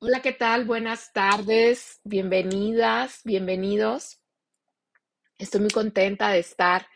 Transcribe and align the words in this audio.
Hola, 0.00 0.22
¿qué 0.22 0.32
tal? 0.32 0.64
Buenas 0.64 1.12
tardes, 1.12 2.00
bienvenidas, 2.04 3.20
bienvenidos. 3.24 4.20
Estoy 5.38 5.62
muy 5.62 5.70
contenta 5.70 6.30
de 6.30 6.38
estar 6.38 6.86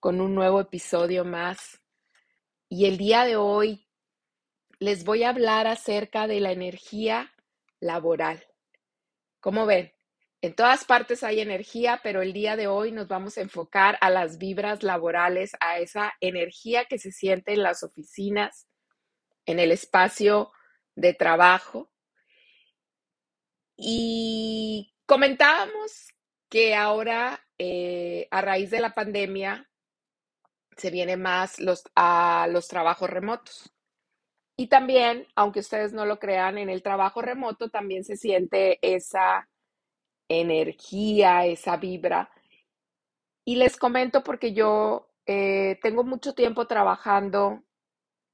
con 0.00 0.20
un 0.20 0.34
nuevo 0.34 0.60
episodio 0.60 1.24
más. 1.24 1.80
Y 2.68 2.86
el 2.86 2.98
día 2.98 3.24
de 3.24 3.36
hoy 3.36 3.86
les 4.80 5.04
voy 5.04 5.22
a 5.22 5.28
hablar 5.28 5.68
acerca 5.68 6.26
de 6.26 6.40
la 6.40 6.50
energía 6.50 7.32
laboral. 7.78 8.44
¿Cómo 9.38 9.64
ven? 9.64 9.92
En 10.40 10.52
todas 10.56 10.84
partes 10.84 11.22
hay 11.22 11.38
energía, 11.38 12.00
pero 12.02 12.22
el 12.22 12.32
día 12.32 12.56
de 12.56 12.66
hoy 12.66 12.90
nos 12.90 13.06
vamos 13.06 13.38
a 13.38 13.42
enfocar 13.42 13.98
a 14.00 14.10
las 14.10 14.36
vibras 14.36 14.82
laborales, 14.82 15.52
a 15.60 15.78
esa 15.78 16.12
energía 16.20 16.86
que 16.86 16.98
se 16.98 17.12
siente 17.12 17.52
en 17.52 17.62
las 17.62 17.84
oficinas, 17.84 18.66
en 19.46 19.60
el 19.60 19.70
espacio 19.70 20.50
de 20.96 21.14
trabajo 21.14 21.88
y 23.78 24.92
comentábamos 25.06 26.12
que 26.50 26.74
ahora, 26.74 27.46
eh, 27.58 28.26
a 28.32 28.42
raíz 28.42 28.70
de 28.70 28.80
la 28.80 28.92
pandemia, 28.92 29.70
se 30.76 30.90
vienen 30.90 31.22
más 31.22 31.60
los, 31.60 31.84
a 31.94 32.48
los 32.50 32.66
trabajos 32.66 33.08
remotos. 33.08 33.72
Y 34.56 34.66
también, 34.66 35.28
aunque 35.36 35.60
ustedes 35.60 35.92
no 35.92 36.06
lo 36.06 36.18
crean, 36.18 36.58
en 36.58 36.68
el 36.68 36.82
trabajo 36.82 37.22
remoto 37.22 37.70
también 37.70 38.02
se 38.04 38.16
siente 38.16 38.80
esa 38.82 39.48
energía, 40.28 41.46
esa 41.46 41.76
vibra. 41.76 42.30
Y 43.44 43.56
les 43.56 43.76
comento 43.76 44.24
porque 44.24 44.52
yo 44.52 45.12
eh, 45.26 45.78
tengo 45.82 46.02
mucho 46.02 46.34
tiempo 46.34 46.66
trabajando 46.66 47.62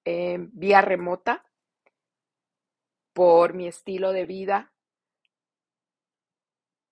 en 0.06 0.50
vía 0.54 0.80
remota 0.80 1.44
por 3.12 3.52
mi 3.52 3.68
estilo 3.68 4.12
de 4.12 4.24
vida 4.24 4.73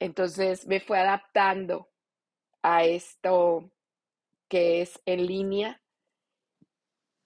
entonces 0.02 0.66
me 0.66 0.80
fue 0.80 0.98
adaptando 0.98 1.88
a 2.60 2.84
esto 2.84 3.70
que 4.48 4.82
es 4.82 5.00
en 5.06 5.26
línea. 5.26 5.80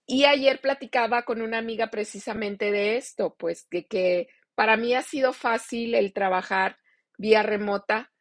Y 0.07 0.27
ayer 0.27 0.61
platicaba 0.61 1.23
con 1.23 1.41
una 1.41 1.57
amiga 1.57 1.89
precisamente 1.89 2.71
de 2.71 2.99
esto, 2.99 3.35
pues 3.39 3.67
de 3.71 3.87
que 3.87 4.29
para 4.55 4.77
mí 4.77 4.95
ha 4.95 5.01
sido 5.03 5.33
fácil 5.33 5.95
el 5.95 6.13
trabajar 6.13 6.79
vía 7.17 7.43
remota. 7.43 8.13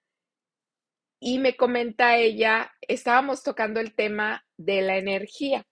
Y 1.20 1.40
me 1.40 1.58
comenta 1.58 2.16
ella, 2.16 2.72
estábamos 2.80 3.44
tocando 3.44 3.82
el 3.82 3.94
tema 3.94 4.46
de 4.56 4.82
la 4.82 4.98
energía. 4.98 5.68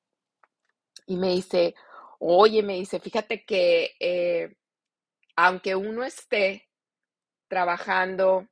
Y 1.08 1.16
me 1.16 1.30
dice, 1.30 1.74
oye, 2.20 2.62
me 2.64 2.74
dice, 2.74 3.00
fíjate 3.00 3.46
que 3.46 3.92
eh, 4.00 4.58
aunque 5.38 5.74
uno 5.74 6.04
esté 6.04 6.70
trabajando 7.48 8.50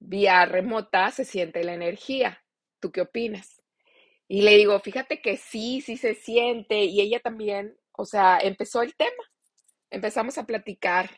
vía 0.00 0.44
remota 0.46 1.10
se 1.10 1.24
siente 1.24 1.62
la 1.62 1.74
energía. 1.74 2.42
¿Tú 2.80 2.90
qué 2.90 3.02
opinas? 3.02 3.62
Y 4.26 4.42
le 4.42 4.56
digo, 4.56 4.78
fíjate 4.80 5.20
que 5.20 5.36
sí, 5.36 5.80
sí 5.80 5.96
se 5.96 6.14
siente. 6.14 6.84
Y 6.84 7.00
ella 7.00 7.20
también, 7.20 7.76
o 7.92 8.04
sea, 8.04 8.38
empezó 8.38 8.82
el 8.82 8.94
tema. 8.96 9.22
Empezamos 9.90 10.38
a 10.38 10.46
platicar. 10.46 11.10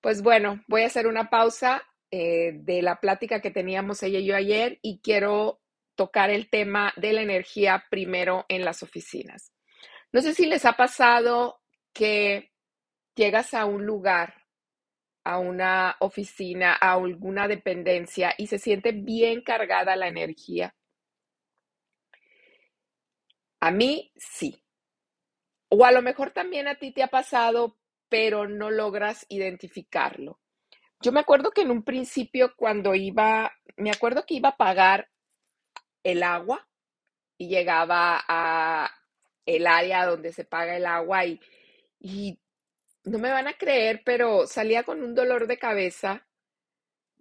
Pues 0.00 0.22
bueno, 0.22 0.62
voy 0.68 0.82
a 0.82 0.86
hacer 0.86 1.06
una 1.06 1.30
pausa 1.30 1.82
eh, 2.10 2.52
de 2.54 2.82
la 2.82 3.00
plática 3.00 3.40
que 3.40 3.50
teníamos 3.50 4.02
ella 4.02 4.18
y 4.18 4.26
yo 4.26 4.36
ayer 4.36 4.78
y 4.82 5.00
quiero 5.00 5.60
tocar 5.96 6.30
el 6.30 6.48
tema 6.50 6.92
de 6.96 7.12
la 7.12 7.22
energía 7.22 7.84
primero 7.90 8.44
en 8.48 8.64
las 8.64 8.82
oficinas. 8.82 9.52
No 10.12 10.20
sé 10.20 10.34
si 10.34 10.46
les 10.46 10.64
ha 10.64 10.74
pasado 10.74 11.60
que 11.92 12.52
llegas 13.14 13.54
a 13.54 13.64
un 13.64 13.86
lugar 13.86 14.45
a 15.26 15.38
una 15.38 15.96
oficina, 15.98 16.76
a 16.80 16.92
alguna 16.92 17.48
dependencia 17.48 18.32
y 18.38 18.46
se 18.46 18.60
siente 18.60 18.92
bien 18.92 19.42
cargada 19.42 19.96
la 19.96 20.06
energía? 20.06 20.72
A 23.58 23.72
mí 23.72 24.12
sí. 24.14 24.62
O 25.68 25.84
a 25.84 25.90
lo 25.90 26.00
mejor 26.00 26.30
también 26.30 26.68
a 26.68 26.76
ti 26.76 26.92
te 26.92 27.02
ha 27.02 27.08
pasado, 27.08 27.76
pero 28.08 28.46
no 28.46 28.70
logras 28.70 29.26
identificarlo. 29.28 30.38
Yo 31.00 31.10
me 31.10 31.18
acuerdo 31.18 31.50
que 31.50 31.62
en 31.62 31.72
un 31.72 31.82
principio 31.82 32.54
cuando 32.54 32.94
iba, 32.94 33.52
me 33.76 33.90
acuerdo 33.90 34.24
que 34.24 34.34
iba 34.34 34.50
a 34.50 34.56
pagar 34.56 35.08
el 36.04 36.22
agua 36.22 36.68
y 37.36 37.48
llegaba 37.48 38.22
a 38.28 38.92
el 39.44 39.66
área 39.66 40.06
donde 40.06 40.32
se 40.32 40.44
paga 40.44 40.76
el 40.76 40.86
agua 40.86 41.26
y, 41.26 41.40
y 41.98 42.38
no 43.06 43.18
me 43.18 43.30
van 43.30 43.46
a 43.46 43.54
creer, 43.54 44.02
pero 44.04 44.46
salía 44.46 44.82
con 44.82 45.02
un 45.02 45.14
dolor 45.14 45.46
de 45.46 45.58
cabeza 45.58 46.26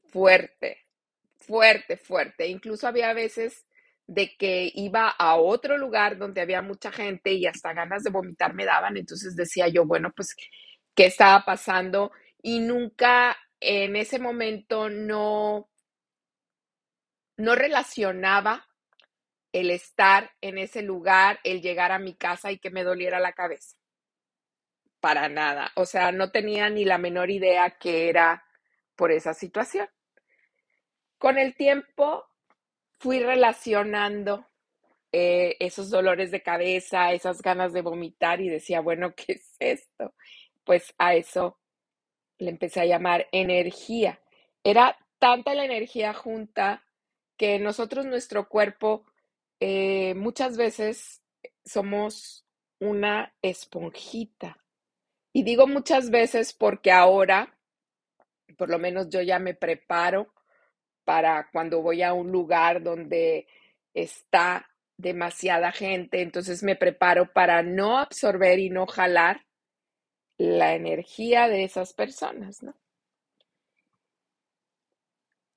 fuerte, 0.09 0.87
fuerte, 1.37 1.95
fuerte. 1.95 2.47
Incluso 2.47 2.87
había 2.87 3.13
veces 3.13 3.67
de 4.07 4.35
que 4.35 4.71
iba 4.73 5.09
a 5.09 5.35
otro 5.35 5.77
lugar 5.77 6.17
donde 6.17 6.41
había 6.41 6.61
mucha 6.63 6.91
gente 6.91 7.33
y 7.33 7.45
hasta 7.45 7.73
ganas 7.73 8.03
de 8.03 8.09
vomitar 8.09 8.55
me 8.55 8.65
daban. 8.65 8.97
Entonces 8.97 9.35
decía 9.35 9.67
yo, 9.67 9.85
bueno, 9.85 10.11
pues, 10.15 10.35
¿qué 10.95 11.05
estaba 11.05 11.45
pasando? 11.45 12.11
Y 12.41 12.59
nunca 12.61 13.37
en 13.59 13.95
ese 13.95 14.17
momento 14.17 14.89
no, 14.89 15.69
no 17.37 17.55
relacionaba 17.55 18.67
el 19.53 19.69
estar 19.69 20.31
en 20.41 20.57
ese 20.57 20.81
lugar, 20.81 21.39
el 21.43 21.61
llegar 21.61 21.91
a 21.91 21.99
mi 21.99 22.15
casa 22.15 22.51
y 22.51 22.57
que 22.57 22.71
me 22.71 22.83
doliera 22.83 23.19
la 23.19 23.33
cabeza 23.33 23.77
para 25.05 25.29
nada. 25.29 25.71
O 25.75 25.85
sea, 25.85 26.11
no 26.11 26.31
tenía 26.31 26.67
ni 26.71 26.83
la 26.83 26.97
menor 26.97 27.29
idea 27.29 27.69
que 27.77 28.09
era 28.09 28.43
por 28.95 29.11
esa 29.11 29.35
situación. 29.35 29.87
Con 31.19 31.37
el 31.37 31.53
tiempo 31.53 32.25
fui 32.97 33.19
relacionando 33.19 34.47
eh, 35.11 35.57
esos 35.59 35.91
dolores 35.91 36.31
de 36.31 36.41
cabeza, 36.41 37.13
esas 37.13 37.43
ganas 37.43 37.71
de 37.71 37.83
vomitar 37.83 38.41
y 38.41 38.49
decía, 38.49 38.81
bueno, 38.81 39.13
¿qué 39.13 39.33
es 39.33 39.55
esto? 39.59 40.15
Pues 40.63 40.91
a 40.97 41.13
eso 41.13 41.59
le 42.39 42.49
empecé 42.49 42.81
a 42.81 42.85
llamar 42.85 43.27
energía. 43.31 44.19
Era 44.63 44.97
tanta 45.19 45.53
la 45.53 45.65
energía 45.65 46.15
junta 46.15 46.83
que 47.37 47.59
nosotros, 47.59 48.07
nuestro 48.07 48.49
cuerpo, 48.49 49.05
eh, 49.59 50.15
muchas 50.15 50.57
veces 50.57 51.21
somos 51.63 52.47
una 52.79 53.35
esponjita. 53.43 54.64
Y 55.35 55.43
digo 55.43 55.67
muchas 55.67 56.11
veces 56.11 56.53
porque 56.53 56.93
ahora, 56.93 57.57
por 58.57 58.69
lo 58.69 58.79
menos 58.79 59.09
yo 59.09 59.21
ya 59.21 59.37
me 59.37 59.53
preparo 59.53 60.33
para 61.03 61.49
cuando 61.51 61.81
voy 61.81 62.03
a 62.03 62.13
un 62.13 62.31
lugar 62.31 62.81
donde 62.81 63.45
está 63.93 64.65
demasiada 64.95 65.73
gente, 65.73 66.21
entonces 66.21 66.63
me 66.63 66.77
preparo 66.77 67.33
para 67.33 67.63
no 67.63 67.97
absorber 67.99 68.59
y 68.59 68.69
no 68.69 68.87
jalar 68.87 69.45
la 70.37 70.73
energía 70.73 71.49
de 71.49 71.65
esas 71.65 71.91
personas, 71.91 72.63
¿no? 72.63 72.73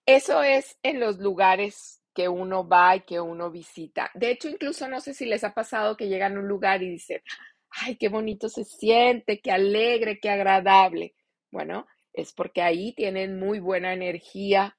Eso 0.07 0.43
es 0.43 0.77
en 0.83 0.99
los 0.99 1.21
lugares 1.21 2.03
que 2.13 2.29
uno 2.29 2.67
va 2.67 2.97
y 2.97 3.03
que 3.03 3.21
uno 3.21 3.49
visita. 3.53 4.11
De 4.15 4.33
hecho, 4.33 4.49
incluso 4.49 4.89
no 4.89 5.01
sé 5.01 5.15
si 5.15 5.25
les 5.25 5.45
ha 5.45 5.55
pasado 5.55 5.97
que 5.97 6.09
llegan 6.09 6.37
a 6.37 6.41
un 6.41 6.49
lugar 6.49 6.83
y 6.83 6.91
dicen, 6.91 7.23
ay, 7.71 7.97
qué 7.97 8.09
bonito 8.09 8.49
se 8.49 8.65
siente, 8.65 9.41
qué 9.41 9.51
alegre, 9.53 10.21
qué 10.21 10.31
agradable. 10.31 11.15
Bueno, 11.51 11.87
es 12.13 12.33
porque 12.33 12.63
ahí 12.63 12.93
tienen 12.95 13.39
muy 13.39 13.61
buena 13.61 13.93
energía, 13.93 14.77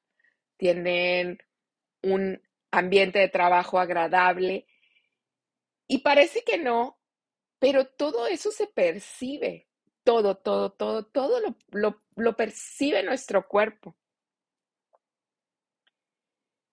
tienen 0.58 1.40
un 2.04 2.42
ambiente 2.72 3.20
de 3.20 3.30
trabajo 3.30 3.80
agradable. 3.80 4.68
Y 5.88 6.00
parece 6.00 6.44
que 6.44 6.58
no, 6.58 7.00
pero 7.60 7.88
todo 7.88 8.28
eso 8.28 8.52
se 8.52 8.68
percibe, 8.68 9.68
todo, 10.04 10.36
todo, 10.36 10.72
todo, 10.72 11.06
todo 11.06 11.42
lo, 11.72 12.36
percibe 12.38 13.04
nuestro 13.04 13.48
cuerpo. 13.48 13.96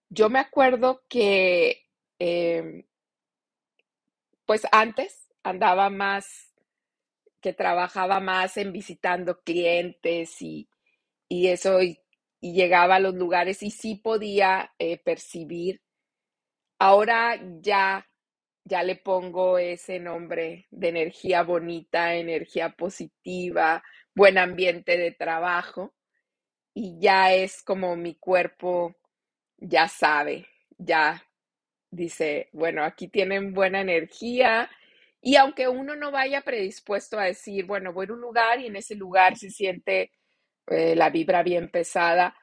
Yo 0.08 0.30
me 0.30 0.38
acuerdo 0.38 1.04
que, 1.08 1.88
em, 2.18 2.84
pues 4.44 4.62
antes, 4.70 5.25
andaba 5.48 5.90
más, 5.90 6.52
que 7.40 7.52
trabajaba 7.52 8.20
más 8.20 8.56
en 8.56 8.72
visitando 8.72 9.40
clientes 9.42 10.42
y, 10.42 10.68
eso, 11.28 11.82
y, 11.82 12.00
llegaba 12.40 12.96
a 12.96 13.00
los 13.00 13.14
lugares 13.14 13.62
y 13.62 13.70
sí 13.70 13.96
podía 13.96 14.72
eh, 14.78 14.98
percibir. 14.98 15.82
Ahora 16.78 17.40
ya, 17.60 18.06
ya 18.64 18.82
le 18.82 18.96
pongo 18.96 19.58
ese 19.58 19.98
nombre 19.98 20.66
de 20.70 20.88
energía 20.88 21.42
bonita, 21.42 22.14
energía 22.14 22.70
positiva, 22.70 23.82
buen 24.14 24.38
ambiente 24.38 24.96
de 24.96 25.12
trabajo 25.12 25.94
y 26.74 26.98
ya 27.00 27.32
es 27.32 27.62
como 27.62 27.96
mi 27.96 28.16
cuerpo 28.16 28.96
ya 29.58 29.88
sabe, 29.88 30.46
ya 30.78 31.24
dice, 31.90 32.50
bueno, 32.52 32.84
aquí 32.84 33.08
tienen 33.08 33.54
buena 33.54 33.80
energía, 33.80 34.68
Y 35.26 35.34
aunque 35.34 35.66
uno 35.66 35.96
no 35.96 36.12
vaya 36.12 36.42
predispuesto 36.42 37.18
a 37.18 37.24
decir, 37.24 37.66
bueno, 37.66 37.92
voy 37.92 38.06
a 38.08 38.12
un 38.12 38.20
lugar 38.20 38.60
y 38.60 38.66
en 38.66 38.76
ese 38.76 38.94
lugar 38.94 39.36
se 39.36 39.50
siente 39.50 40.12
eh, 40.68 40.94
la 40.94 41.10
vibra 41.10 41.42
bien 41.42 41.68
pesada, 41.68 42.36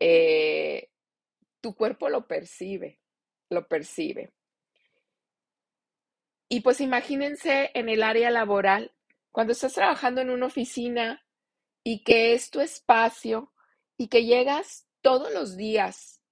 eh, 0.00 0.88
tu 1.60 1.74
cuerpo 1.74 2.08
lo 2.08 2.26
percibe, 2.26 3.00
lo 3.50 3.68
percibe. 3.68 4.32
Y 6.48 6.62
pues 6.62 6.80
imagínense 6.80 7.70
en 7.74 7.90
el 7.90 8.02
área 8.02 8.30
laboral, 8.30 8.94
cuando 9.30 9.52
estás 9.52 9.74
trabajando 9.74 10.22
en 10.22 10.30
una 10.30 10.46
oficina 10.46 11.22
y 11.84 12.02
que 12.02 12.32
es 12.32 12.50
tu 12.50 12.62
espacio 12.62 13.52
y 13.98 14.08
que 14.08 14.24
llegas 14.24 14.88
todos 15.02 15.30
los 15.34 15.54
días, 15.58 16.22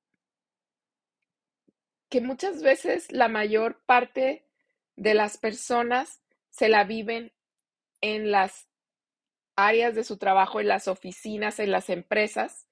que 2.09 2.23
muchas 2.23 2.63
veces 2.63 3.13
la 3.13 3.29
mayor 3.29 3.83
parte 3.85 4.50
de 5.01 5.15
las 5.15 5.39
personas 5.39 6.21
se 6.51 6.69
la 6.69 6.85
viven 6.85 7.33
en 8.03 8.31
las 8.31 8.69
áreas 9.57 9.95
de 9.95 10.05
su 10.05 10.19
trabajo, 10.19 10.61
en 10.61 10.69
las 10.69 10.89
oficinas, 10.89 11.59
en 11.59 11.71
las 11.71 11.89
empresas, 11.89 12.69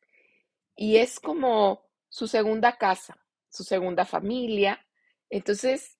y 0.77 0.99
es 0.99 1.21
como 1.21 1.89
su 2.11 2.29
segunda 2.29 2.77
casa, 2.77 3.17
su 3.49 3.65
segunda 3.65 4.05
familia. 4.05 4.87
Entonces, 5.31 5.97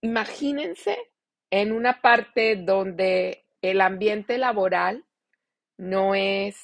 imagínense 0.00 0.96
en 1.50 1.72
una 1.72 2.00
parte 2.00 2.56
donde 2.56 3.46
el 3.60 3.82
ambiente 3.82 4.38
laboral 4.38 5.04
no 5.76 6.14
es 6.14 6.56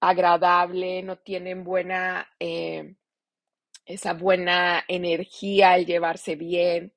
agradable, 0.00 1.02
no 1.02 1.18
tienen 1.18 1.62
buena, 1.62 2.26
eh, 2.40 2.94
esa 3.84 4.14
buena 4.14 4.82
energía 4.88 5.72
al 5.72 5.84
llevarse 5.84 6.36
bien. 6.36 6.94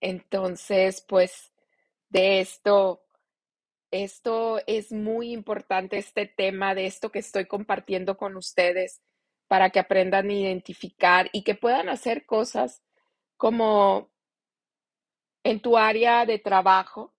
Entonces, 0.00 1.04
pues 1.06 1.52
de 2.08 2.40
esto, 2.40 3.02
esto 3.90 4.60
es 4.66 4.92
muy 4.92 5.32
importante, 5.32 5.98
este 5.98 6.26
tema 6.26 6.74
de 6.74 6.86
esto 6.86 7.10
que 7.10 7.18
estoy 7.20 7.46
compartiendo 7.46 8.16
con 8.16 8.36
ustedes 8.36 9.02
para 9.48 9.70
que 9.70 9.80
aprendan 9.80 10.30
a 10.30 10.32
identificar 10.32 11.28
y 11.32 11.42
que 11.42 11.54
puedan 11.54 11.88
hacer 11.88 12.24
cosas 12.24 12.82
como 13.36 14.10
en 15.42 15.60
tu 15.60 15.76
área 15.76 16.26
de 16.26 16.38
trabajo, 16.38 17.14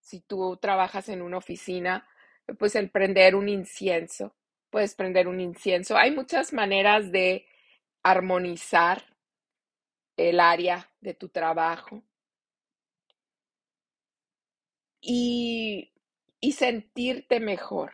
si 0.00 0.20
tú 0.20 0.58
trabajas 0.60 1.08
en 1.08 1.22
una 1.22 1.38
oficina, 1.38 2.06
pues 2.58 2.74
el 2.74 2.90
prender 2.90 3.34
un 3.34 3.48
incienso, 3.48 4.34
puedes 4.70 4.94
prender 4.94 5.28
un 5.28 5.40
incienso. 5.40 5.96
Hay 5.96 6.10
muchas 6.10 6.52
maneras 6.52 7.12
de 7.12 7.46
armonizar 8.02 9.04
el 10.16 10.40
área 10.40 10.90
de 11.00 11.14
tu 11.14 11.28
trabajo 11.28 12.02
y, 15.02 15.92
y 16.40 16.52
sentirte 16.52 17.40
mejor. 17.40 17.92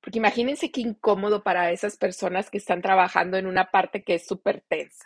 Porque 0.00 0.18
imagínense 0.18 0.70
qué 0.70 0.82
incómodo 0.82 1.42
para 1.42 1.72
esas 1.72 1.96
personas 1.96 2.50
que 2.50 2.58
están 2.58 2.82
trabajando 2.82 3.36
en 3.36 3.46
una 3.46 3.70
parte 3.70 4.04
que 4.04 4.14
es 4.14 4.26
súper 4.26 4.62
tensa. 4.68 5.04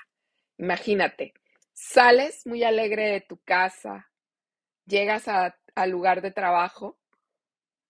Imagínate, 0.59 1.33
sales 1.73 2.47
muy 2.47 2.63
alegre 2.63 3.09
de 3.09 3.21
tu 3.21 3.39
casa, 3.39 4.11
llegas 4.87 5.27
al 5.29 5.91
lugar 5.91 6.21
de 6.21 6.31
trabajo 6.31 6.99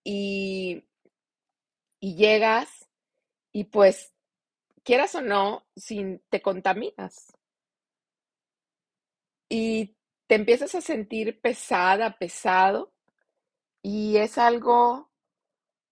y, 0.02 0.84
y 2.00 2.16
llegas 2.16 2.88
y 3.52 3.64
pues, 3.64 4.14
quieras 4.82 5.14
o 5.14 5.20
no, 5.20 5.66
sin, 5.76 6.20
te 6.30 6.40
contaminas. 6.40 7.36
Y 9.50 9.94
te 10.26 10.36
empiezas 10.36 10.74
a 10.74 10.80
sentir 10.80 11.40
pesada, 11.42 12.16
pesado, 12.16 12.93
y 13.84 14.16
es 14.16 14.38
algo, 14.38 15.10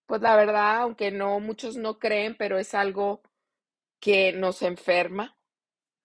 pues 0.07 0.23
la 0.23 0.35
verdad, 0.35 0.79
aunque 0.81 1.11
no 1.11 1.41
muchos 1.41 1.77
no 1.77 1.99
creen, 1.99 2.35
pero 2.39 2.59
es 2.59 2.73
algo 2.73 3.21
que 4.01 4.33
nos 4.33 4.63
enferma, 4.63 5.37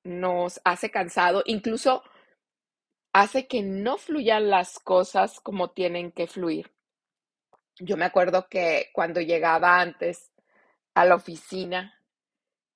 nos 0.04 0.60
hace 0.66 0.92
cansado, 0.92 1.44
incluso 1.45 2.04
hace 3.13 3.48
que 3.48 3.62
no 3.62 3.98
fluyan 3.98 4.50
las 4.50 4.80
cosas 4.80 5.39
como 5.39 5.72
tienen 5.72 6.12
que 6.12 6.28
fluir. 6.28 6.74
Yo 7.80 7.95
me 7.95 8.04
acuerdo 8.04 8.50
que 8.50 8.90
cuando 8.94 9.22
llegaba 9.22 9.80
antes 9.80 10.33
a 10.94 11.06
la 11.06 11.16
oficina, 11.16 12.04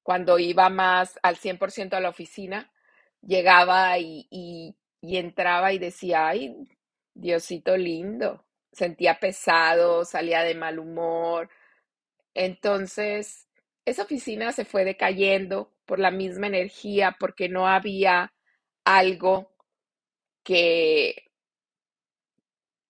cuando 0.04 0.40
iba 0.40 0.70
más 0.70 1.20
al 1.22 1.36
100% 1.36 1.96
a 1.96 2.00
la 2.00 2.10
oficina, 2.10 2.72
llegaba 3.22 4.00
y, 4.00 4.26
y, 4.30 4.78
y, 5.02 5.18
entraba 5.18 5.74
y 5.74 5.80
decía, 5.80 6.30
ay, 6.30 6.56
Diosito 7.14 7.76
lindo, 7.76 8.46
sentía 8.72 9.20
pesado, 9.20 10.06
salía 10.06 10.44
de 10.44 10.56
mal 10.56 10.80
humor. 10.80 11.50
Entonces, 12.34 13.48
esa 13.86 14.04
oficina 14.04 14.52
se 14.52 14.66
fue 14.66 14.86
decayendo 14.86 15.74
por 15.86 16.00
la 16.00 16.12
misma 16.12 16.48
energía, 16.48 17.16
porque 17.20 17.50
no 17.50 17.68
había 17.68 18.34
algo 18.86 19.52
que, 20.44 21.32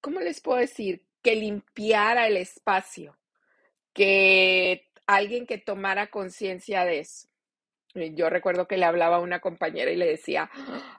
¿cómo 0.01 0.19
les 0.19 0.41
puedo 0.41 0.59
decir? 0.59 1.05
Que 1.21 1.35
limpiara 1.35 2.27
el 2.27 2.37
espacio, 2.37 3.17
que 3.93 4.89
alguien 5.07 5.45
que 5.45 5.57
tomara 5.57 6.07
conciencia 6.11 6.85
de 6.85 6.99
eso. 6.99 7.27
Yo 7.93 8.29
recuerdo 8.29 8.67
que 8.67 8.77
le 8.77 8.85
hablaba 8.85 9.17
a 9.17 9.21
una 9.21 9.41
compañera 9.41 9.91
y 9.91 9.97
le 9.97 10.07
decía, 10.07 10.49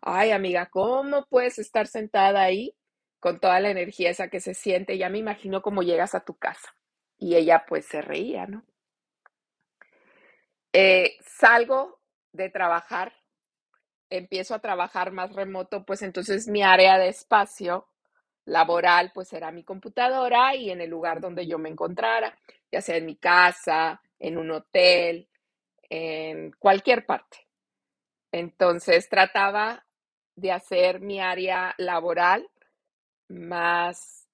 ay 0.02 0.30
amiga, 0.30 0.66
¿cómo 0.66 1.26
puedes 1.26 1.58
estar 1.58 1.86
sentada 1.86 2.42
ahí 2.42 2.74
con 3.22 3.40
toda 3.40 3.60
la 3.60 3.70
energía 3.70 4.10
esa 4.10 4.28
que 4.28 4.40
se 4.40 4.52
siente? 4.52 4.98
Ya 4.98 5.08
me 5.08 5.18
imagino 5.18 5.62
cómo 5.62 5.82
llegas 5.82 6.14
a 6.14 6.24
tu 6.24 6.34
casa. 6.34 6.74
Y 7.18 7.36
ella 7.36 7.64
pues 7.68 7.86
se 7.86 8.02
reía, 8.02 8.46
¿no? 8.46 8.64
Eh, 10.74 11.16
salgo 11.22 12.00
de 12.32 12.50
trabajar 12.50 13.12
empiezo 14.12 14.54
a 14.54 14.58
trabajar 14.60 15.10
más 15.10 15.32
remoto, 15.32 15.84
pues 15.84 16.02
entonces 16.02 16.46
mi 16.46 16.62
área 16.62 16.98
de 16.98 17.08
espacio 17.08 17.88
laboral 18.44 19.10
pues 19.14 19.32
era 19.32 19.50
mi 19.52 19.64
computadora 19.64 20.54
y 20.54 20.70
en 20.70 20.80
el 20.80 20.90
lugar 20.90 21.20
donde 21.20 21.46
yo 21.46 21.58
me 21.58 21.70
encontrara, 21.70 22.36
ya 22.70 22.82
sea 22.82 22.96
en 22.96 23.06
mi 23.06 23.16
casa, 23.16 24.02
en 24.18 24.36
un 24.36 24.50
hotel, 24.50 25.28
en 25.88 26.52
cualquier 26.58 27.06
parte. 27.06 27.48
Entonces 28.32 29.08
trataba 29.08 29.86
de 30.36 30.52
hacer 30.52 31.00
mi 31.00 31.20
área 31.20 31.74
laboral 31.78 32.48
más 33.32 34.28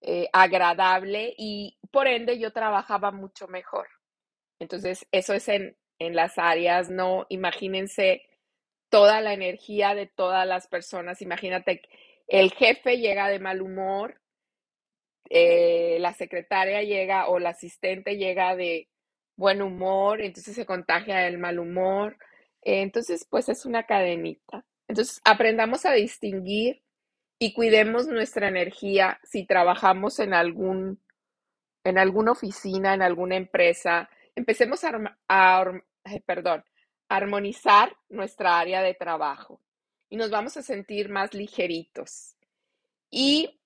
eh, 0.00 0.28
agradable 0.32 1.34
y 1.38 1.78
por 1.90 2.08
ende 2.08 2.38
yo 2.38 2.52
trabajaba 2.52 3.12
mucho 3.12 3.48
mejor. 3.48 3.88
Entonces 4.58 5.06
eso 5.12 5.34
es 5.34 5.48
en, 5.48 5.76
en 5.98 6.16
las 6.16 6.38
áreas, 6.38 6.90
no 6.90 7.26
imagínense 7.28 8.22
toda 8.90 9.20
la 9.20 9.32
energía 9.32 9.94
de 9.94 10.06
todas 10.06 10.46
las 10.46 10.68
personas. 10.68 11.22
Imagínate, 11.22 11.82
el 12.28 12.52
jefe 12.52 12.98
llega 12.98 13.28
de 13.28 13.38
mal 13.38 13.62
humor, 13.62 14.20
eh, 15.30 15.96
la 16.00 16.12
secretaria 16.12 16.82
llega 16.82 17.28
o 17.28 17.38
la 17.38 17.50
asistente 17.50 18.16
llega 18.16 18.54
de 18.54 18.88
buen 19.36 19.62
humor, 19.62 20.20
entonces 20.20 20.54
se 20.54 20.66
contagia 20.66 21.26
el 21.26 21.38
mal 21.38 21.58
humor. 21.58 22.18
entonces, 22.62 23.26
pues 23.28 23.48
es 23.48 23.64
una 23.66 23.86
cadenita. 23.86 24.64
Entonces, 24.88 25.20
aprendamos 25.24 25.86
a 25.86 25.92
distinguir 25.92 26.82
y 27.42 27.52
cuidemos 27.54 28.06
nuestra 28.06 28.46
energía 28.46 29.18
si 29.24 29.44
trabajamos 29.44 30.20
en 30.20 30.32
algún 30.32 31.02
en 31.82 31.98
alguna 31.98 32.30
oficina, 32.30 32.94
en 32.94 33.02
alguna 33.02 33.34
empresa. 33.34 34.08
Empecemos 34.36 34.84
a, 34.84 35.18
a 35.26 35.64
perdón, 36.24 36.64
armonizar 37.08 37.96
nuestra 38.08 38.60
área 38.60 38.80
de 38.80 38.94
trabajo 38.94 39.60
y 40.08 40.16
nos 40.16 40.30
vamos 40.30 40.56
a 40.56 40.62
sentir 40.62 41.08
más 41.08 41.34
ligeritos. 41.34 42.36
Y 43.10 43.60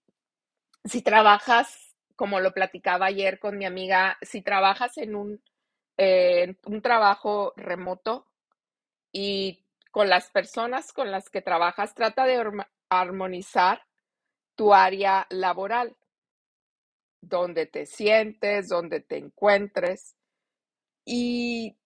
si 0.82 1.02
trabajas, 1.02 1.94
como 2.14 2.40
lo 2.40 2.52
platicaba 2.52 3.04
ayer 3.04 3.38
con 3.38 3.58
mi 3.58 3.66
amiga, 3.66 4.16
si 4.22 4.40
trabajas 4.40 4.96
en 4.96 5.14
un, 5.14 5.42
un 6.64 6.80
trabajo 6.80 7.52
remoto 7.58 8.26
y 9.12 9.66
con 9.90 10.08
las 10.08 10.30
personas 10.30 10.94
con 10.94 11.10
las 11.10 11.28
que 11.28 11.42
trabajas, 11.42 11.94
trata 11.94 12.24
de 12.24 12.38
armonizar 12.88 13.82
tu 14.54 14.72
área 14.74 15.26
laboral, 15.30 15.96
donde 17.20 17.66
te 17.66 17.86
sientes, 17.86 18.68
donde 18.68 19.00
te 19.00 19.18
encuentres. 19.18 20.16
Y 21.04 21.76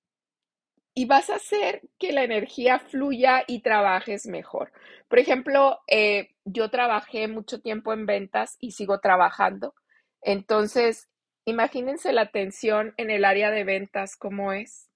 y 0.95 1.07
vas 1.07 1.31
a 1.31 1.37
hacer 1.37 1.83
que 1.99 2.13
la 2.13 2.25
energía 2.25 2.79
fluya 2.79 3.45
y 3.47 3.61
trabajes 3.63 4.27
mejor. 4.27 4.73
Por 5.09 5.19
ejemplo, 5.19 5.79
eh, 5.87 6.31
yo 6.45 6.69
trabajé 6.71 7.29
mucho 7.29 7.61
tiempo 7.61 7.93
en 7.93 8.07
ventas 8.07 8.57
y 8.61 8.73
sigo 8.73 8.99
trabajando. 9.01 9.75
Entonces, 10.21 11.09
imagínense 11.45 12.13
la 12.13 12.31
tensión 12.31 12.93
en 12.97 13.11
el 13.11 13.25
área 13.25 13.51
de 13.51 13.65
ventas, 13.65 14.17
¿cómo 14.17 14.53
es? 14.53 14.89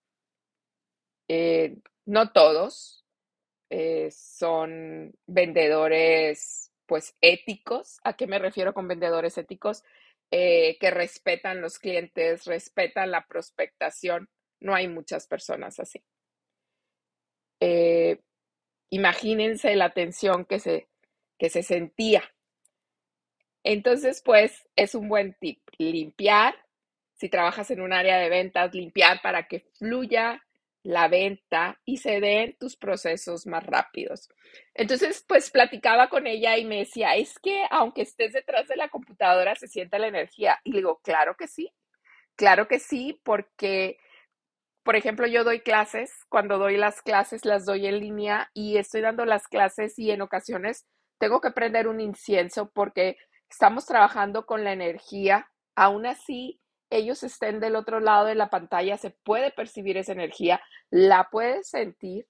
Eh, 1.29 1.79
no 2.05 2.33
todos 2.33 3.04
eh, 3.71 4.11
son 4.11 5.13
vendedores 5.27 6.73
pues 6.87 7.17
éticos. 7.21 7.99
¿A 8.05 8.15
qué 8.15 8.27
me 8.27 8.39
refiero 8.39 8.75
con 8.75 8.89
vendedores 8.89 9.39
éticos? 9.39 9.83
Eh, 10.31 10.79
que 10.81 10.91
respetan 10.91 11.61
los 11.61 11.79
clientes, 11.79 12.45
respetan 12.45 13.11
la 13.11 13.27
prospectación. 13.27 14.29
No 14.61 14.75
hay 14.75 14.89
muchas 14.89 15.27
personas 15.27 15.79
así. 15.79 16.03
Eh, 17.61 18.21
imagínense 18.91 19.77
la 19.77 19.91
tensión 19.91 20.45
que 20.45 20.59
se, 20.59 20.89
que 21.39 21.51
se 21.51 21.63
sentía. 21.63 22.23
Entonces, 23.63 24.23
pues 24.23 24.69
es 24.77 24.95
un 24.95 25.09
buen 25.09 25.35
tip, 25.35 25.61
limpiar. 25.79 26.55
Si 27.15 27.29
trabajas 27.29 27.71
en 27.71 27.81
un 27.81 27.93
área 27.93 28.19
de 28.19 28.29
ventas, 28.29 28.75
limpiar 28.75 29.23
para 29.23 29.47
que 29.49 29.61
fluya 29.79 30.43
la 30.85 31.09
venta 31.09 31.81
y 31.85 31.97
se 31.97 32.21
den 32.21 32.57
tus 32.61 32.77
procesos 32.77 33.47
más 33.47 33.65
rápidos. 33.65 34.29
Entonces, 34.75 35.25
pues 35.27 35.51
platicaba 35.51 36.09
con 36.11 36.27
ella 36.27 36.59
y 36.59 36.67
me 36.67 36.79
decía, 36.81 37.17
es 37.17 37.39
que 37.39 37.65
aunque 37.71 38.03
estés 38.03 38.35
detrás 38.35 38.69
de 38.69 38.77
la 38.77 38.91
computadora, 38.91 39.55
se 39.57 39.67
siente 39.67 39.99
la 39.99 40.09
energía. 40.09 40.61
Y 40.63 40.73
le 40.73 40.79
digo, 40.79 41.01
claro 41.03 41.37
que 41.37 41.49
sí, 41.49 41.73
claro 42.37 42.69
que 42.69 42.79
sí, 42.79 43.19
porque, 43.25 43.97
por 44.85 44.95
ejemplo, 44.95 45.27
yo 45.27 45.43
doy 45.43 45.61
clases, 45.61 46.13
cuando 46.29 46.59
doy 46.59 46.77
las 46.77 47.01
clases 47.01 47.47
las 47.47 47.65
doy 47.65 47.87
en 47.87 48.01
línea 48.01 48.51
y 48.53 48.77
estoy 48.77 49.01
dando 49.01 49.25
las 49.25 49.49
clases 49.49 49.99
y 49.99 50.11
en 50.11 50.21
ocasiones 50.21 50.87
tengo 51.19 51.41
que 51.41 51.51
prender 51.51 51.89
un 51.89 52.01
incienso 52.01 52.71
porque 52.75 53.17
estamos 53.49 53.87
trabajando 53.87 54.45
con 54.45 54.65
la 54.65 54.75
energía. 54.75 55.51
Aún 55.77 56.05
así, 56.05 56.61
ellos 56.97 57.23
estén 57.23 57.61
del 57.61 57.77
otro 57.77 58.01
lado 58.01 58.27
de 58.27 58.35
la 58.35 58.51
pantalla, 58.51 58.97
se 58.97 59.11
puede 59.11 59.51
percibir 59.51 59.97
esa 59.97 60.13
energía, 60.13 60.61
la 60.91 61.29
puedes 61.31 61.69
sentir. 61.69 62.27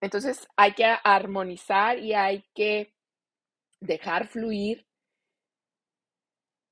Entonces 0.00 0.48
hay 0.56 0.72
que 0.72 0.84
armonizar 1.04 1.98
y 1.98 2.14
hay 2.14 2.44
que 2.54 2.92
dejar 3.80 4.28
fluir 4.28 4.86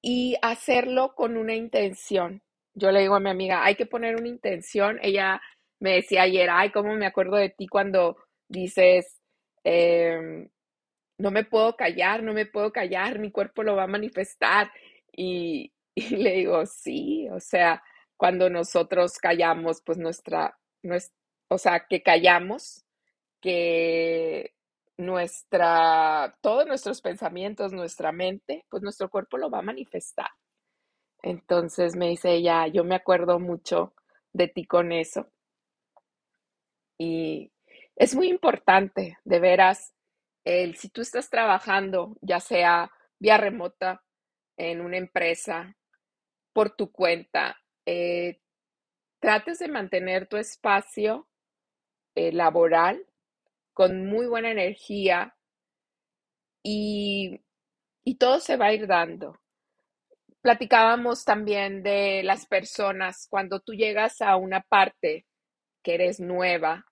y 0.02 0.36
hacerlo 0.42 1.14
con 1.14 1.36
una 1.36 1.54
intención. 1.54 2.42
Yo 2.74 2.90
le 2.90 3.00
digo 3.00 3.16
a 3.16 3.20
mi 3.20 3.30
amiga, 3.30 3.64
hay 3.64 3.74
que 3.74 3.86
poner 3.86 4.16
una 4.16 4.28
intención. 4.28 4.98
Ella 5.02 5.40
me 5.80 5.94
decía 5.94 6.22
ayer, 6.22 6.48
ay, 6.50 6.70
cómo 6.70 6.94
me 6.94 7.06
acuerdo 7.06 7.36
de 7.36 7.50
ti 7.50 7.66
cuando 7.68 8.16
dices, 8.48 9.20
em, 9.64 10.48
no 11.18 11.30
me 11.30 11.44
puedo 11.44 11.76
callar, 11.76 12.22
no 12.22 12.32
me 12.32 12.46
puedo 12.46 12.72
callar, 12.72 13.18
mi 13.18 13.30
cuerpo 13.30 13.62
lo 13.62 13.76
va 13.76 13.84
a 13.84 13.86
manifestar. 13.86 14.70
Y, 15.16 15.72
y 15.94 16.16
le 16.16 16.32
digo, 16.32 16.64
sí, 16.66 17.28
o 17.30 17.40
sea, 17.40 17.82
cuando 18.16 18.50
nosotros 18.50 19.18
callamos, 19.18 19.82
pues 19.82 19.98
nuestra, 19.98 20.58
nuestra 20.82 21.16
o 21.48 21.58
sea, 21.58 21.86
que 21.88 22.02
callamos, 22.02 22.84
que 23.40 24.54
nuestra, 24.96 26.36
todos 26.42 26.66
nuestros 26.66 27.00
pensamientos, 27.00 27.72
nuestra 27.72 28.12
mente, 28.12 28.66
pues 28.70 28.82
nuestro 28.82 29.10
cuerpo 29.10 29.36
lo 29.36 29.50
va 29.50 29.58
a 29.58 29.62
manifestar. 29.62 30.28
Entonces 31.22 31.96
me 31.96 32.08
dice 32.08 32.32
ella, 32.34 32.66
yo 32.68 32.84
me 32.84 32.94
acuerdo 32.94 33.40
mucho 33.40 33.94
de 34.32 34.48
ti 34.48 34.64
con 34.64 34.92
eso. 34.92 35.28
Y 36.98 37.50
es 37.96 38.14
muy 38.14 38.28
importante, 38.28 39.18
de 39.24 39.40
veras, 39.40 39.92
el, 40.44 40.76
si 40.76 40.88
tú 40.88 41.00
estás 41.00 41.30
trabajando, 41.30 42.16
ya 42.20 42.40
sea 42.40 42.92
vía 43.18 43.38
remota, 43.38 44.04
en 44.56 44.82
una 44.82 44.98
empresa, 44.98 45.76
por 46.52 46.76
tu 46.76 46.90
cuenta, 46.92 47.58
eh, 47.86 48.40
trates 49.20 49.58
de 49.58 49.68
mantener 49.68 50.26
tu 50.26 50.36
espacio 50.36 51.28
eh, 52.14 52.32
laboral 52.32 53.06
con 53.72 54.06
muy 54.06 54.26
buena 54.26 54.50
energía 54.50 55.36
y, 56.62 57.40
y 58.04 58.14
todo 58.16 58.40
se 58.40 58.56
va 58.56 58.66
a 58.66 58.72
ir 58.74 58.86
dando. 58.86 59.38
Platicábamos 60.42 61.24
también 61.24 61.82
de 61.82 62.22
las 62.24 62.46
personas 62.46 63.26
cuando 63.28 63.60
tú 63.60 63.74
llegas 63.74 64.22
a 64.22 64.36
una 64.36 64.62
parte 64.62 65.26
que 65.82 65.94
eres 65.94 66.20
nueva, 66.20 66.86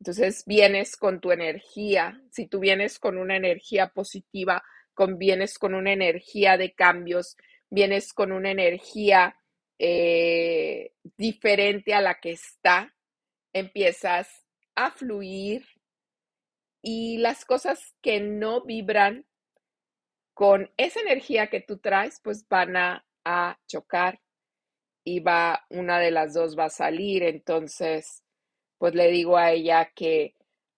entonces 0.00 0.44
vienes 0.46 0.96
con 0.96 1.20
tu 1.20 1.30
energía. 1.30 2.20
Si 2.30 2.46
tú 2.46 2.58
vienes 2.58 2.98
con 2.98 3.18
una 3.18 3.36
energía 3.36 3.88
positiva, 3.88 4.64
con, 4.94 5.18
vienes 5.18 5.58
con 5.58 5.74
una 5.74 5.92
energía 5.92 6.56
de 6.56 6.72
cambios, 6.72 7.36
vienes 7.70 8.12
con 8.12 8.32
una 8.32 8.50
energía 8.50 9.36
eh, 9.78 10.92
diferente 11.16 11.94
a 11.94 12.00
la 12.00 12.20
que 12.20 12.32
está, 12.32 12.94
empiezas 13.52 14.44
a 14.74 14.90
fluir 14.90 15.66
y 16.82 17.18
las 17.18 17.44
cosas 17.44 17.94
que 18.02 18.20
no 18.20 18.62
vibran 18.62 19.26
con 20.34 20.70
esa 20.76 21.00
energía 21.00 21.48
que 21.48 21.60
tú 21.60 21.78
traes, 21.78 22.20
pues 22.22 22.46
van 22.48 22.76
a, 22.76 23.04
a 23.24 23.58
chocar 23.66 24.20
y 25.04 25.20
va, 25.20 25.66
una 25.68 25.98
de 25.98 26.10
las 26.10 26.34
dos 26.34 26.58
va 26.58 26.66
a 26.66 26.70
salir. 26.70 27.22
Entonces, 27.22 28.22
pues 28.78 28.94
le 28.94 29.08
digo 29.08 29.36
a 29.36 29.52
ella 29.52 29.92
que 29.94 30.34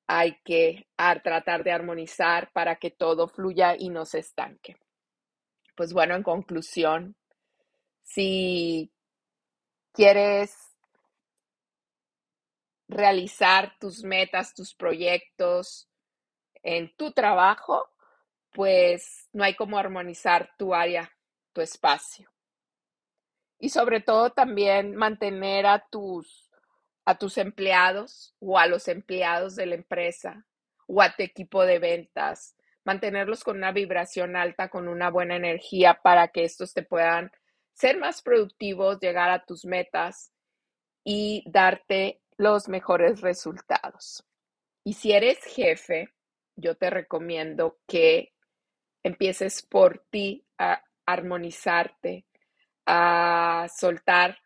hay 0.09 0.39
que 0.45 0.87
tratar 1.23 1.65
de 1.65 1.73
armonizar 1.73 2.51
para 2.53 2.77
que 2.77 2.91
todo 2.91 3.29
fluya 3.29 3.77
y 3.79 3.89
no 3.89 4.05
se 4.05 4.19
estanque. 4.19 4.77
Pues 5.75 5.93
bueno, 5.93 6.15
en 6.15 6.23
conclusión, 6.23 7.17
si 8.03 8.93
quieres 9.93 10.55
realizar 12.89 13.77
tus 13.79 14.05
metas, 14.05 14.55
tus 14.55 14.75
proyectos 14.75 15.89
en 16.63 16.95
tu 16.97 17.13
trabajo, 17.13 17.89
pues 18.53 19.29
no 19.33 19.45
hay 19.45 19.55
como 19.55 19.79
armonizar 19.79 20.51
tu 20.59 20.75
área, 20.75 21.11
tu 21.53 21.61
espacio. 21.61 22.31
Y 23.59 23.71
sobre 23.71 24.01
todo 24.01 24.31
también 24.31 24.95
mantener 24.95 25.67
a 25.67 25.87
tus, 25.91 26.51
a 27.05 27.17
tus 27.17 27.39
empleados 27.39 28.35
o 28.41 28.59
a 28.59 28.67
los 28.67 28.89
empleados 28.89 29.57
de 29.57 29.67
la 29.67 29.77
empresa 29.77 30.45
o 30.87 31.01
a 31.01 31.15
tu 31.15 31.23
equipo 31.23 31.65
de 31.65 31.79
ventas, 31.79 32.57
mantenerlos 32.85 33.45
con 33.45 33.57
una 33.57 33.73
vibración 33.73 34.37
alta, 34.37 34.69
con 34.69 34.89
una 34.89 35.11
buena 35.11 35.37
energía 35.37 36.01
para 36.03 36.29
que 36.29 36.45
estos 36.45 36.75
te 36.75 36.83
puedan 36.83 37.31
ser 37.73 37.99
más 37.99 38.23
productivos, 38.23 39.01
llegar 39.01 39.31
a 39.31 39.45
tus 39.45 39.65
metas 39.65 40.33
y 41.05 41.45
darte 41.47 42.21
los 42.37 42.69
mejores 42.69 43.21
resultados. 43.21 44.25
Y 44.85 44.95
si 44.95 45.13
eres 45.13 45.39
jefe, 45.45 46.09
yo 46.57 46.77
te 46.77 46.91
recomiendo 46.91 47.79
que 47.87 48.33
empieces 49.03 49.63
por 49.63 50.05
ti 50.11 50.45
a 50.59 50.83
armonizarte, 51.07 52.27
a 52.87 53.67
soltar 53.75 54.39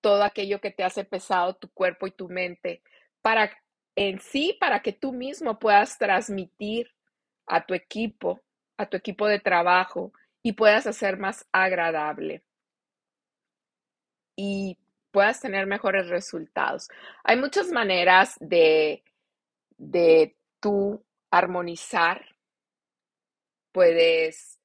todo 0.00 0.22
aquello 0.22 0.60
que 0.60 0.70
te 0.70 0.84
hace 0.84 1.04
pesado 1.04 1.56
tu 1.56 1.70
cuerpo 1.72 2.06
y 2.06 2.12
tu 2.12 2.28
mente, 2.28 2.82
para 3.22 3.50
en 3.96 4.20
sí, 4.20 4.56
para 4.60 4.80
que 4.80 4.92
tú 4.92 5.12
mismo 5.12 5.58
puedas 5.58 5.98
transmitir 5.98 6.88
a 7.48 7.66
tu 7.66 7.74
equipo, 7.74 8.40
a 8.76 8.86
tu 8.86 8.96
equipo 8.96 9.26
de 9.26 9.40
trabajo 9.40 10.12
y 10.42 10.52
puedas 10.52 10.86
hacer 10.86 11.18
más 11.18 11.46
agradable 11.52 12.44
y 14.36 14.78
puedas 15.10 15.40
tener 15.40 15.66
mejores 15.66 16.08
resultados. 16.08 16.88
Hay 17.24 17.36
muchas 17.36 17.72
maneras 17.72 18.36
de, 18.40 19.02
de 19.76 20.36
tú 20.60 21.04
armonizar. 21.30 22.24
Puedes 23.72 24.60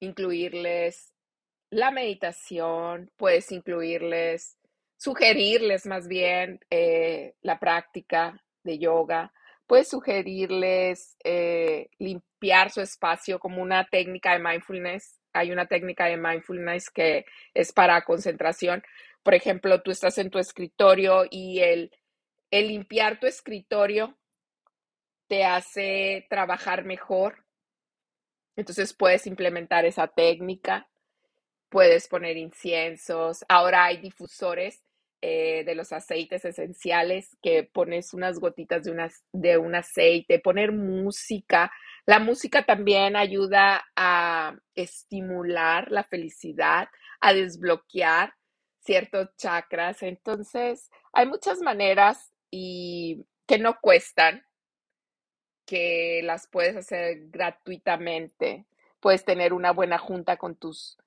incluirles 0.00 1.12
la 1.70 1.90
meditación, 1.90 3.10
puedes 3.16 3.50
incluirles, 3.50 4.58
sugerirles 4.96 5.86
más 5.86 6.06
bien 6.06 6.60
eh, 6.70 7.34
la 7.40 7.58
práctica 7.58 8.42
de 8.62 8.78
yoga, 8.78 9.32
puedes 9.72 9.88
sugerirles 9.88 11.16
eh, 11.24 11.88
limpiar 11.98 12.70
su 12.70 12.82
espacio 12.82 13.38
como 13.38 13.62
una 13.62 13.86
técnica 13.86 14.34
de 14.34 14.38
mindfulness 14.38 15.18
hay 15.32 15.50
una 15.50 15.64
técnica 15.64 16.04
de 16.04 16.18
mindfulness 16.18 16.90
que 16.90 17.24
es 17.54 17.72
para 17.72 18.04
concentración. 18.04 18.82
Por 19.22 19.32
ejemplo, 19.32 19.80
tú 19.80 19.90
estás 19.90 20.18
en 20.18 20.28
tu 20.28 20.38
escritorio 20.38 21.24
y 21.30 21.60
el, 21.60 21.90
el 22.50 22.68
limpiar 22.68 23.18
tu 23.18 23.26
escritorio 23.26 24.18
te 25.26 25.46
hace 25.46 26.26
trabajar 26.28 26.84
mejor. 26.84 27.46
Entonces 28.56 28.92
puedes 28.92 29.26
implementar 29.26 29.86
esa 29.86 30.06
técnica, 30.06 30.86
puedes 31.70 32.08
poner 32.08 32.36
inciensos. 32.36 33.42
Ahora 33.48 33.86
hay 33.86 33.96
difusores 33.96 34.82
eh, 35.24 35.62
de 35.64 35.76
los 35.76 35.92
aceites 35.92 36.44
esenciales 36.44 37.36
que 37.40 37.62
pones 37.62 38.12
unas 38.12 38.40
gotitas 38.40 38.82
de, 38.82 39.10
de 39.32 39.56
un 39.56 39.76
aceite, 39.76 40.40
poner 40.40 40.72
música. 40.72 41.70
La 42.06 42.18
música 42.18 42.64
también 42.64 43.14
ayuda 43.14 43.84
a 43.94 44.56
estimular 44.74 45.92
la 45.92 46.02
felicidad, 46.02 46.88
a 47.20 47.32
desbloquear 47.32 48.34
ciertos 48.80 49.28
chakras. 49.36 50.02
Entonces, 50.02 50.90
hay 51.12 51.26
muchas 51.26 51.60
maneras 51.60 52.32
y 52.50 53.24
que 53.46 53.58
no 53.58 53.78
cuestan 53.80 54.44
que 55.64 56.20
las 56.24 56.48
puedes 56.48 56.74
hacer 56.74 57.28
gratuitamente. 57.30 58.66
Puedes 58.98 59.24
tener 59.24 59.52
una 59.52 59.70
buena 59.72 59.98
junta 59.98 60.36
con 60.36 60.56
tus 60.56 60.98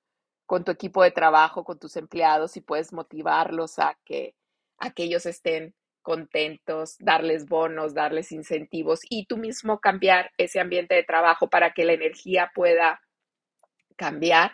con 0.46 0.64
tu 0.64 0.72
equipo 0.72 1.04
de 1.04 1.12
trabajo, 1.12 1.64
con 1.64 1.80
tus 1.80 1.96
empleados 1.96 2.58
y 2.58 2.62
puedes 2.62 2.94
motivarlos 2.94 3.80
a 3.80 3.98
que, 4.06 4.36
a 4.78 4.92
que 4.92 5.04
ellos 5.04 5.25
estén 5.25 5.75
contentos, 6.02 6.98
darles 7.00 7.48
bonos, 7.48 7.96
darles 7.96 8.32
incentivos 8.32 9.00
y 9.10 9.25
tú 9.25 9.38
mismo 9.38 9.80
cambiar 9.80 10.32
ese 10.38 10.60
ambiente 10.60 10.94
de 10.94 11.04
trabajo 11.04 11.50
para 11.50 11.74
que 11.74 11.84
la 11.84 11.94
energía 11.94 12.52
pueda 12.54 13.02
cambiar, 13.96 14.52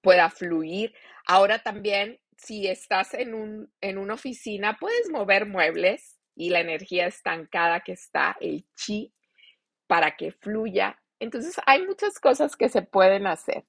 pueda 0.00 0.30
fluir. 0.30 0.94
Ahora 1.26 1.58
también, 1.64 2.20
si 2.36 2.68
estás 2.68 3.12
en, 3.14 3.34
un, 3.34 3.72
en 3.80 3.98
una 3.98 4.14
oficina, 4.14 4.76
puedes 4.78 5.10
mover 5.10 5.46
muebles 5.46 6.20
y 6.36 6.50
la 6.50 6.60
energía 6.60 7.06
estancada 7.06 7.80
que 7.80 7.92
está, 7.92 8.36
el 8.40 8.64
chi, 8.76 9.12
para 9.88 10.16
que 10.16 10.30
fluya. 10.30 11.02
Entonces, 11.18 11.60
hay 11.66 11.84
muchas 11.84 12.20
cosas 12.20 12.56
que 12.56 12.68
se 12.68 12.82
pueden 12.82 13.26
hacer. 13.26 13.64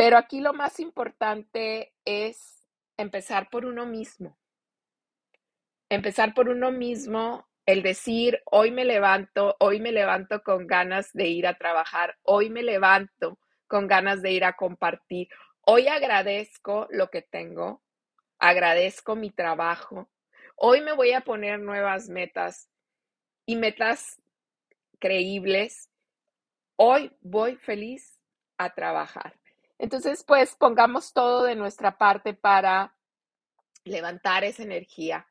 Pero 0.00 0.16
aquí 0.16 0.40
lo 0.40 0.54
más 0.54 0.80
importante 0.80 1.92
es 2.06 2.66
empezar 2.96 3.50
por 3.50 3.66
uno 3.66 3.84
mismo. 3.84 4.38
Empezar 5.90 6.32
por 6.32 6.48
uno 6.48 6.72
mismo, 6.72 7.46
el 7.66 7.82
decir, 7.82 8.40
hoy 8.46 8.70
me 8.70 8.86
levanto, 8.86 9.56
hoy 9.60 9.78
me 9.78 9.92
levanto 9.92 10.42
con 10.42 10.66
ganas 10.66 11.12
de 11.12 11.26
ir 11.26 11.46
a 11.46 11.58
trabajar, 11.58 12.16
hoy 12.22 12.48
me 12.48 12.62
levanto 12.62 13.38
con 13.66 13.88
ganas 13.88 14.22
de 14.22 14.32
ir 14.32 14.46
a 14.46 14.56
compartir, 14.56 15.28
hoy 15.66 15.88
agradezco 15.88 16.88
lo 16.88 17.10
que 17.10 17.20
tengo, 17.20 17.82
agradezco 18.38 19.16
mi 19.16 19.30
trabajo, 19.30 20.08
hoy 20.56 20.80
me 20.80 20.94
voy 20.94 21.12
a 21.12 21.20
poner 21.20 21.60
nuevas 21.60 22.08
metas 22.08 22.70
y 23.44 23.54
metas 23.54 24.18
creíbles, 24.98 25.90
hoy 26.76 27.14
voy 27.20 27.56
feliz 27.56 28.18
a 28.56 28.72
trabajar. 28.72 29.39
Entonces, 29.80 30.24
pues 30.24 30.56
pongamos 30.56 31.14
todo 31.14 31.44
de 31.44 31.56
nuestra 31.56 31.96
parte 31.96 32.34
para 32.34 32.94
levantar 33.82 34.44
esa 34.44 34.62
energía, 34.62 35.26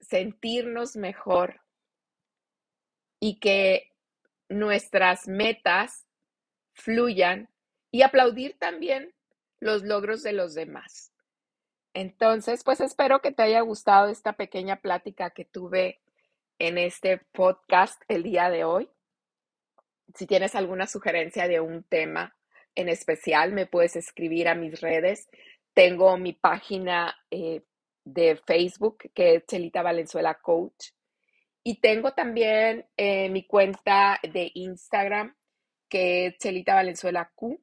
sentirnos 0.00 0.96
mejor 0.96 1.60
y 3.20 3.38
que 3.38 3.92
nuestras 4.48 5.28
metas 5.28 6.08
fluyan 6.72 7.48
y 7.92 8.02
aplaudir 8.02 8.58
también 8.58 9.14
los 9.60 9.84
logros 9.84 10.24
de 10.24 10.32
los 10.32 10.54
demás. 10.54 11.12
Entonces, 11.94 12.64
pues 12.64 12.80
espero 12.80 13.20
que 13.20 13.30
te 13.30 13.44
haya 13.44 13.60
gustado 13.60 14.08
esta 14.08 14.32
pequeña 14.32 14.80
plática 14.80 15.30
que 15.30 15.44
tuve 15.44 16.00
en 16.58 16.76
este 16.76 17.18
podcast 17.18 18.02
el 18.08 18.24
día 18.24 18.50
de 18.50 18.64
hoy. 18.64 18.90
Si 20.16 20.26
tienes 20.26 20.56
alguna 20.56 20.88
sugerencia 20.88 21.46
de 21.46 21.60
un 21.60 21.84
tema 21.84 22.34
en 22.74 22.88
especial, 22.88 23.52
me 23.52 23.66
puedes 23.66 23.96
escribir 23.96 24.48
a 24.48 24.54
mis 24.54 24.80
redes. 24.80 25.28
Tengo 25.74 26.16
mi 26.16 26.32
página 26.32 27.16
eh, 27.30 27.62
de 28.04 28.36
Facebook, 28.46 28.98
que 29.14 29.36
es 29.36 29.46
Chelita 29.46 29.82
Valenzuela 29.82 30.34
Coach. 30.34 30.92
Y 31.62 31.80
tengo 31.80 32.12
también 32.12 32.86
eh, 32.96 33.28
mi 33.28 33.46
cuenta 33.46 34.18
de 34.22 34.50
Instagram, 34.54 35.36
que 35.88 36.26
es 36.26 36.38
Chelita 36.38 36.74
Valenzuela 36.74 37.30
Q. 37.34 37.60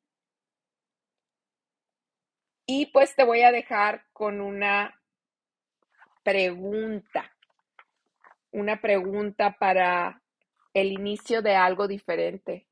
Y 2.67 2.87
pues 2.87 3.15
te 3.15 3.23
voy 3.23 3.41
a 3.41 3.51
dejar 3.51 4.05
con 4.11 4.41
una 4.41 5.01
pregunta, 6.23 7.31
una 8.51 8.81
pregunta 8.81 9.55
para 9.59 10.21
el 10.73 10.91
inicio 10.91 11.41
de 11.41 11.55
algo 11.55 11.87
diferente. 11.87 12.67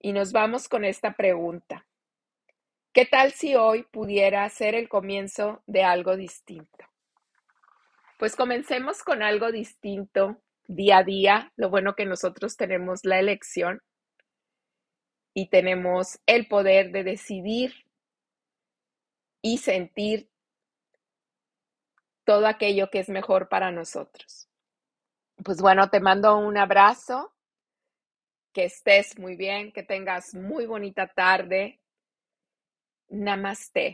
Y 0.00 0.14
nos 0.14 0.32
vamos 0.32 0.66
con 0.66 0.84
esta 0.86 1.12
pregunta. 1.12 1.86
¿Qué 2.92 3.04
tal 3.04 3.32
si 3.32 3.54
hoy 3.54 3.82
pudiera 3.82 4.48
ser 4.48 4.74
el 4.74 4.88
comienzo 4.88 5.62
de 5.66 5.84
algo 5.84 6.16
distinto? 6.16 6.86
Pues 8.18 8.34
comencemos 8.34 9.02
con 9.02 9.22
algo 9.22 9.52
distinto 9.52 10.40
día 10.66 10.98
a 10.98 11.04
día. 11.04 11.52
Lo 11.56 11.68
bueno 11.68 11.94
que 11.94 12.06
nosotros 12.06 12.56
tenemos 12.56 13.04
la 13.04 13.18
elección 13.18 13.82
y 15.34 15.50
tenemos 15.50 16.18
el 16.26 16.48
poder 16.48 16.92
de 16.92 17.04
decidir 17.04 17.74
y 19.42 19.58
sentir 19.58 20.30
todo 22.24 22.46
aquello 22.46 22.88
que 22.90 23.00
es 23.00 23.10
mejor 23.10 23.48
para 23.50 23.70
nosotros. 23.70 24.48
Pues 25.44 25.60
bueno, 25.60 25.90
te 25.90 26.00
mando 26.00 26.38
un 26.38 26.56
abrazo 26.56 27.34
que 28.52 28.64
estés 28.64 29.18
muy 29.18 29.36
bien, 29.36 29.72
que 29.72 29.82
tengas 29.82 30.34
muy 30.34 30.66
bonita 30.66 31.06
tarde. 31.06 31.80
Namaste. 33.26 33.86